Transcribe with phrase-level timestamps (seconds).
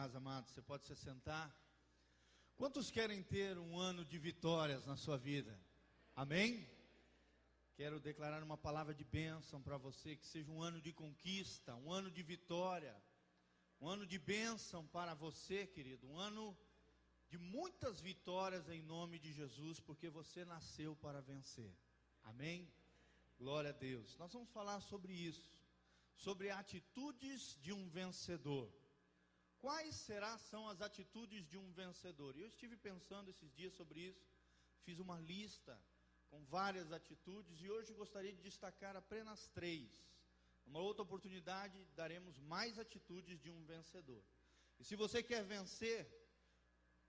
[0.00, 0.50] paz, amados.
[0.50, 1.54] Você pode se sentar.
[2.56, 5.54] Quantos querem ter um ano de vitórias na sua vida?
[6.16, 6.66] Amém?
[7.74, 11.92] Quero declarar uma palavra de bênção para você, que seja um ano de conquista, um
[11.92, 12.96] ano de vitória,
[13.78, 16.56] um ano de bênção para você, querido, um ano
[17.28, 21.76] de muitas vitórias em nome de Jesus, porque você nasceu para vencer.
[22.24, 22.72] Amém?
[23.38, 24.16] Glória a Deus.
[24.16, 25.54] Nós vamos falar sobre isso,
[26.14, 28.79] sobre atitudes de um vencedor.
[29.60, 32.34] Quais será são as atitudes de um vencedor?
[32.36, 34.26] Eu estive pensando esses dias sobre isso,
[34.84, 35.78] fiz uma lista
[36.30, 40.02] com várias atitudes e hoje gostaria de destacar apenas três.
[40.64, 44.24] Uma outra oportunidade daremos mais atitudes de um vencedor.
[44.78, 46.00] E se você quer vencer,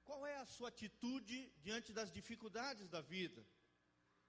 [0.04, 3.46] qual é a sua atitude diante das dificuldades da vida?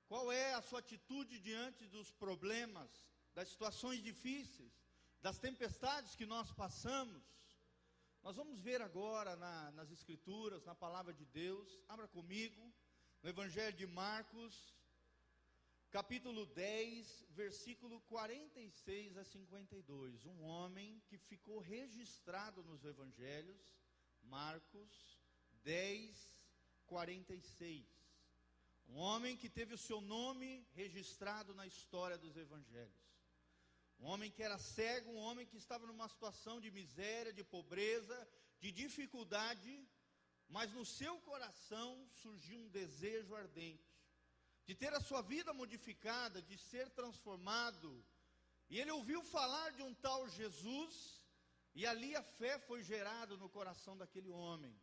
[0.06, 2.90] Qual é a sua atitude diante dos problemas,
[3.34, 4.72] das situações difíceis,
[5.20, 7.24] das tempestades que nós passamos?
[8.22, 12.72] Nós vamos ver agora na, nas Escrituras, na palavra de Deus, abra comigo,
[13.20, 14.76] no Evangelho de Marcos,
[15.90, 20.24] capítulo 10, versículo 46 a 52.
[20.24, 23.76] Um homem que ficou registrado nos Evangelhos,
[24.22, 25.20] Marcos
[25.64, 26.40] 10,
[26.86, 27.84] 46.
[28.88, 33.11] Um homem que teve o seu nome registrado na história dos evangelhos.
[34.02, 38.28] Um homem que era cego, um homem que estava numa situação de miséria, de pobreza,
[38.58, 39.72] de dificuldade,
[40.48, 41.88] mas no seu coração
[42.22, 43.92] surgiu um desejo ardente
[44.66, 48.04] de ter a sua vida modificada, de ser transformado.
[48.70, 51.22] E ele ouviu falar de um tal Jesus,
[51.74, 54.74] e ali a fé foi gerada no coração daquele homem.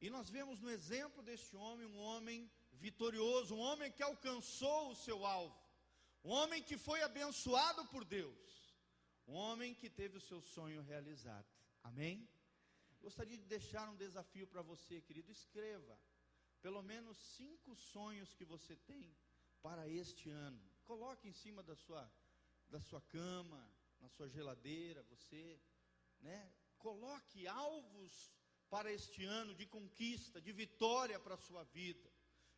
[0.00, 4.96] E nós vemos no exemplo deste homem um homem vitorioso, um homem que alcançou o
[4.96, 5.58] seu alvo,
[6.24, 8.74] um homem que foi abençoado por Deus,
[9.26, 11.46] um homem que teve o seu sonho realizado.
[11.82, 12.28] Amém?
[13.00, 15.32] Gostaria de deixar um desafio para você, querido.
[15.32, 15.98] Escreva
[16.60, 19.16] pelo menos cinco sonhos que você tem
[19.62, 20.60] para este ano.
[20.84, 22.10] Coloque em cima da sua,
[22.68, 23.70] da sua cama,
[24.00, 25.60] na sua geladeira, você,
[26.20, 26.52] né?
[26.78, 28.32] Coloque alvos
[28.68, 32.10] para este ano de conquista, de vitória para a sua vida.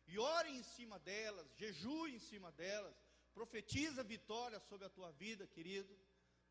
[0.07, 2.95] E ore em cima delas, jejue em cima delas,
[3.33, 5.93] profetiza vitória sobre a tua vida, querido,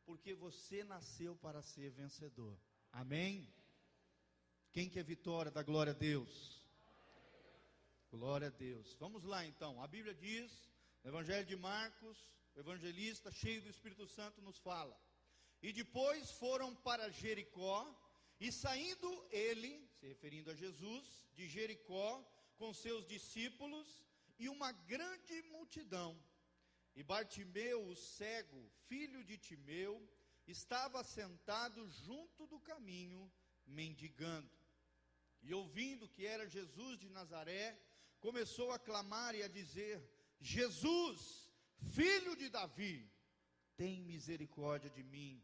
[0.04, 2.59] porque você nasceu para ser vencedor.
[2.91, 3.53] Amém?
[4.72, 6.60] Quem quer vitória, da glória a Deus.
[8.10, 8.94] Glória a Deus.
[8.94, 9.82] Vamos lá então.
[9.82, 10.50] A Bíblia diz,
[11.03, 12.19] no Evangelho de Marcos,
[12.54, 14.98] o evangelista cheio do Espírito Santo nos fala.
[15.62, 17.78] E depois foram para Jericó,
[18.38, 21.04] e saindo ele, se referindo a Jesus,
[21.34, 22.22] de Jericó,
[22.59, 24.04] com seus discípulos
[24.38, 26.21] e uma grande multidão,
[26.94, 30.06] e Bartimeu, o cego, filho de Timeu,
[30.47, 33.30] estava sentado junto do caminho,
[33.66, 34.50] mendigando.
[35.42, 37.80] E ouvindo que era Jesus de Nazaré,
[38.20, 40.03] começou a clamar e a dizer:
[40.41, 41.50] Jesus,
[41.91, 43.10] filho de Davi,
[43.76, 45.42] tem misericórdia de mim.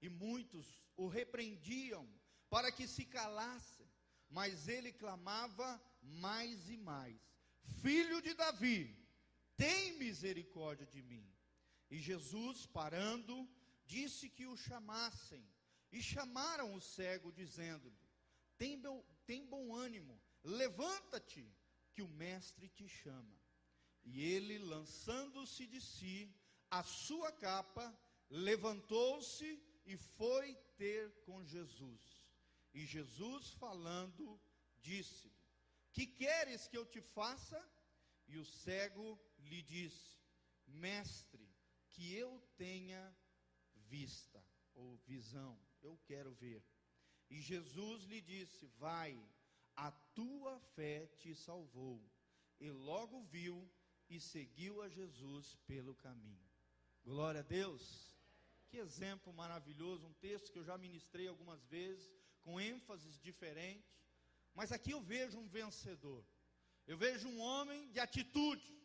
[0.00, 0.66] E muitos
[0.96, 2.06] o repreendiam
[2.50, 3.88] para que se calasse,
[4.28, 7.18] mas ele clamava mais e mais:
[7.80, 9.03] Filho de Davi,
[9.56, 11.26] tem misericórdia de mim.
[11.90, 13.48] E Jesus, parando,
[13.86, 15.44] disse que o chamassem.
[15.92, 18.04] E chamaram o cego, dizendo-lhe:
[18.58, 18.82] tem,
[19.26, 21.46] tem bom ânimo, levanta-te,
[21.92, 23.38] que o Mestre te chama.
[24.04, 26.34] E ele, lançando-se de si,
[26.70, 27.96] a sua capa,
[28.28, 32.02] levantou-se e foi ter com Jesus.
[32.72, 34.40] E Jesus falando,
[34.80, 35.32] disse-lhe:
[35.92, 37.62] Que queres que eu te faça?
[38.26, 40.18] E o cego lhe disse:
[40.66, 41.48] Mestre,
[41.90, 43.16] que eu tenha
[43.74, 44.44] vista
[44.74, 46.62] ou visão, eu quero ver.
[47.30, 49.18] E Jesus lhe disse: Vai,
[49.76, 52.02] a tua fé te salvou.
[52.60, 53.68] E logo viu
[54.08, 56.48] e seguiu a Jesus pelo caminho.
[57.02, 58.14] Glória a Deus.
[58.68, 62.10] Que exemplo maravilhoso, um texto que eu já ministrei algumas vezes,
[62.42, 63.94] com ênfases diferentes,
[64.54, 66.24] mas aqui eu vejo um vencedor.
[66.86, 68.83] Eu vejo um homem de atitude,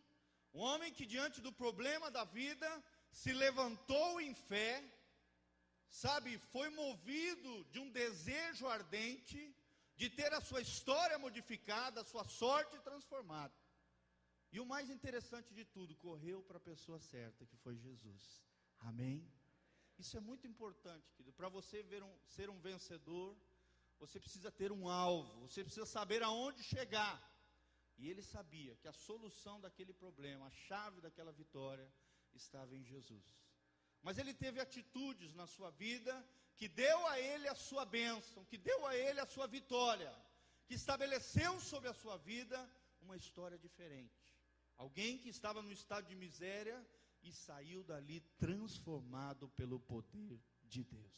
[0.53, 2.69] um homem que diante do problema da vida
[3.11, 4.83] se levantou em fé,
[5.89, 9.55] sabe, foi movido de um desejo ardente
[9.95, 13.53] de ter a sua história modificada, a sua sorte transformada.
[14.51, 18.41] E o mais interessante de tudo, correu para a pessoa certa, que foi Jesus.
[18.79, 19.31] Amém?
[19.97, 23.37] Isso é muito importante, querido, para você um, ser um vencedor
[23.99, 27.21] você precisa ter um alvo, você precisa saber aonde chegar.
[27.99, 31.87] E ele sabia que a solução daquele problema, a chave daquela vitória,
[32.33, 33.27] estava em Jesus.
[34.01, 36.13] Mas ele teve atitudes na sua vida
[36.55, 40.13] que deu a ele a sua bênção, que deu a ele a sua vitória,
[40.65, 42.57] que estabeleceu sobre a sua vida
[43.01, 44.33] uma história diferente.
[44.77, 46.77] Alguém que estava no estado de miséria
[47.21, 51.17] e saiu dali transformado pelo poder de Deus.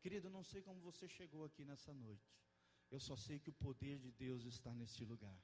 [0.00, 2.32] Querido, não sei como você chegou aqui nessa noite.
[2.90, 5.36] Eu só sei que o poder de Deus está neste lugar.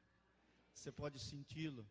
[0.77, 1.89] Você pode senti-lo.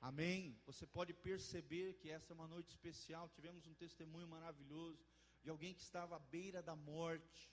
[0.00, 0.58] Amém?
[0.64, 3.28] Você pode perceber que essa é uma noite especial.
[3.28, 5.04] Tivemos um testemunho maravilhoso
[5.42, 7.52] de alguém que estava à beira da morte.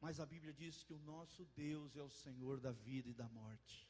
[0.00, 3.28] Mas a Bíblia diz que o nosso Deus é o Senhor da vida e da
[3.28, 3.86] morte.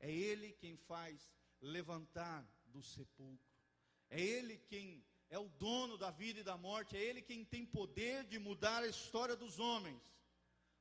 [0.00, 3.54] É Ele quem faz levantar do sepulcro.
[4.08, 6.96] É Ele quem é o dono da vida e da morte.
[6.96, 10.00] É Ele quem tem poder de mudar a história dos homens.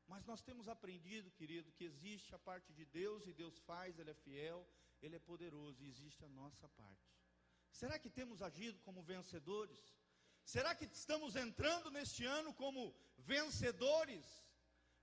[0.07, 4.11] Mas nós temos aprendido, querido, que existe a parte de Deus e Deus faz, Ele
[4.11, 4.67] é fiel,
[5.01, 7.11] Ele é poderoso e existe a nossa parte.
[7.71, 9.79] Será que temos agido como vencedores?
[10.45, 14.25] Será que estamos entrando neste ano como vencedores?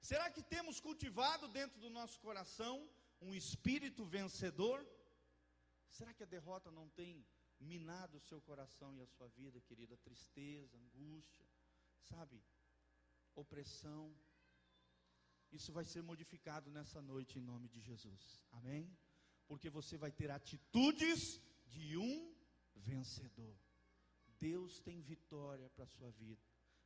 [0.01, 2.89] Será que temos cultivado dentro do nosso coração
[3.21, 4.87] um espírito vencedor?
[5.89, 7.27] Será que a derrota não tem
[7.61, 9.97] minado o seu coração e a sua vida, querida?
[9.97, 11.47] Tristeza, angústia,
[12.01, 12.43] sabe?
[13.35, 14.15] Opressão.
[15.53, 18.43] Isso vai ser modificado nessa noite em nome de Jesus.
[18.53, 18.91] Amém?
[19.47, 22.35] Porque você vai ter atitudes de um
[22.75, 23.55] vencedor.
[24.39, 26.43] Deus tem vitória para a sua vida.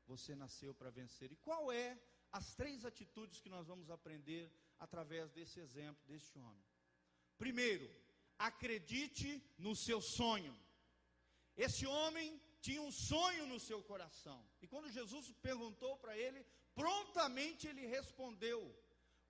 [0.07, 1.31] Você nasceu para vencer.
[1.33, 1.99] E qual é
[2.33, 6.67] as três atitudes que nós vamos aprender através desse exemplo deste homem?
[7.39, 7.89] Primeiro,
[8.39, 10.55] acredite no seu sonho.
[11.57, 14.45] Esse homem tinha um sonho no seu coração.
[14.61, 16.45] E quando Jesus perguntou para ele,
[16.81, 18.61] prontamente ele respondeu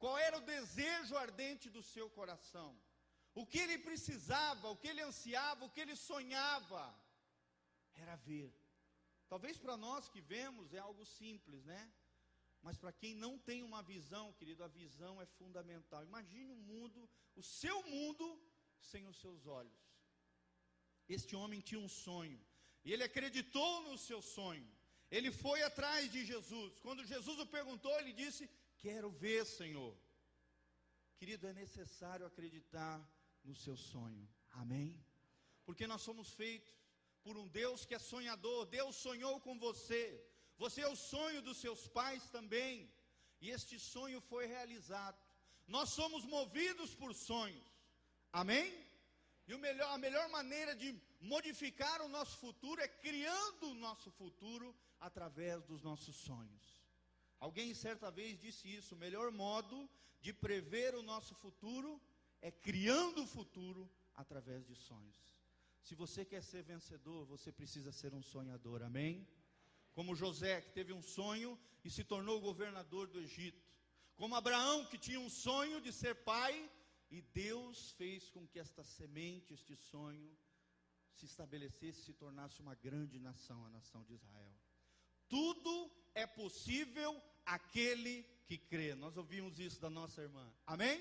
[0.00, 2.70] qual era o desejo ardente do seu coração.
[3.40, 6.82] O que ele precisava, o que ele ansiava, o que ele sonhava
[7.94, 8.50] era ver.
[9.28, 11.82] Talvez para nós que vemos é algo simples, né?
[12.62, 16.02] Mas para quem não tem uma visão, querido, a visão é fundamental.
[16.04, 18.26] Imagine um mundo, o seu mundo,
[18.80, 19.80] sem os seus olhos.
[21.08, 22.40] Este homem tinha um sonho,
[22.84, 24.75] e ele acreditou no seu sonho.
[25.10, 26.78] Ele foi atrás de Jesus.
[26.80, 28.48] Quando Jesus o perguntou, ele disse:
[28.78, 29.96] Quero ver, Senhor.
[31.18, 32.96] Querido, é necessário acreditar
[33.44, 34.28] no seu sonho.
[34.52, 35.02] Amém?
[35.64, 36.74] Porque nós somos feitos
[37.22, 38.66] por um Deus que é sonhador.
[38.66, 40.02] Deus sonhou com você.
[40.58, 42.90] Você é o sonho dos seus pais também.
[43.40, 45.18] E este sonho foi realizado.
[45.66, 47.66] Nós somos movidos por sonhos.
[48.32, 48.68] Amém?
[49.48, 54.74] E melhor, a melhor maneira de modificar o nosso futuro é criando o nosso futuro
[55.00, 56.82] através dos nossos sonhos.
[57.38, 59.88] Alguém certa vez disse isso: o melhor modo
[60.20, 62.00] de prever o nosso futuro
[62.40, 65.36] é criando o futuro através de sonhos.
[65.82, 69.26] Se você quer ser vencedor, você precisa ser um sonhador, amém?
[69.92, 73.64] Como José, que teve um sonho e se tornou governador do Egito.
[74.16, 76.70] Como Abraão, que tinha um sonho de ser pai,
[77.10, 80.36] e Deus fez com que esta semente, este sonho,
[81.18, 84.56] se estabelecesse, se tornasse uma grande nação, a nação de Israel.
[85.28, 85.74] Tudo
[86.14, 87.10] é possível
[87.44, 88.14] aquele
[88.46, 88.94] que crê.
[88.94, 90.46] Nós ouvimos isso da nossa irmã.
[90.66, 90.98] Amém?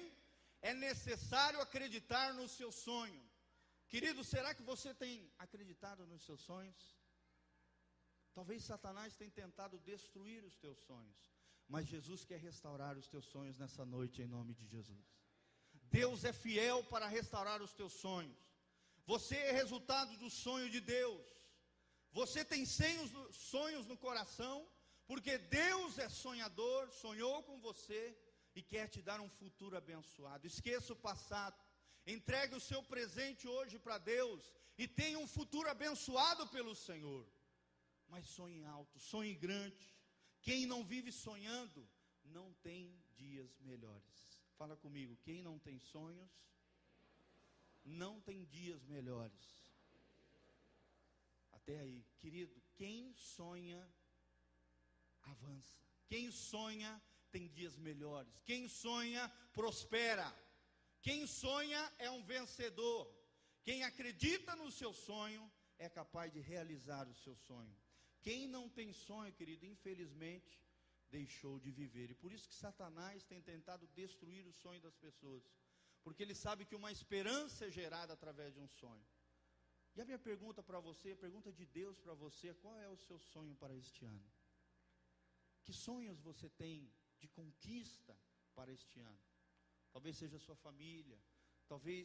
[0.61, 3.23] É necessário acreditar no seu sonho.
[3.87, 6.97] Querido, será que você tem acreditado nos seus sonhos?
[8.33, 11.19] Talvez Satanás tenha tentado destruir os teus sonhos,
[11.67, 15.05] mas Jesus quer restaurar os teus sonhos nessa noite em nome de Jesus.
[15.99, 18.44] Deus é fiel para restaurar os teus sonhos.
[19.05, 21.25] Você é resultado do sonho de Deus.
[22.11, 24.67] Você tem sonhos no coração,
[25.05, 28.17] porque Deus é sonhador, sonhou com você
[28.55, 30.47] e quer te dar um futuro abençoado.
[30.47, 31.59] Esqueça o passado.
[32.07, 37.27] Entregue o seu presente hoje para Deus e tenha um futuro abençoado pelo Senhor.
[38.07, 39.93] Mas sonhe alto, sonhe grande.
[40.41, 41.87] Quem não vive sonhando,
[42.23, 44.39] não tem dias melhores.
[44.57, 46.29] Fala comigo, quem não tem sonhos,
[47.85, 49.55] não tem dias melhores.
[51.51, 53.87] Até aí, querido, quem sonha,
[55.21, 55.79] avança.
[56.07, 57.01] Quem sonha,
[57.31, 58.41] tem dias melhores.
[58.43, 60.33] Quem sonha, prospera.
[61.01, 63.13] Quem sonha é um vencedor.
[63.63, 67.75] Quem acredita no seu sonho é capaz de realizar o seu sonho.
[68.21, 70.59] Quem não tem sonho, querido, infelizmente,
[71.09, 72.11] deixou de viver.
[72.11, 75.43] E por isso que Satanás tem tentado destruir o sonho das pessoas.
[76.05, 79.05] Porque ele sabe que uma esperança é gerada através de um sonho.
[79.95, 83.01] E a minha pergunta para você, a pergunta de Deus para você, qual é o
[83.07, 84.29] seu sonho para este ano?
[85.65, 86.75] Que sonhos você tem
[87.21, 88.15] de conquista
[88.57, 89.25] para este ano?
[89.95, 91.17] talvez seja a sua família,
[91.69, 92.03] talvez